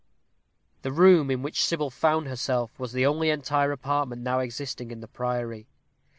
[0.81, 4.99] The room in which Sybil found herself was the only entire apartment now existing in
[4.99, 5.67] the priory.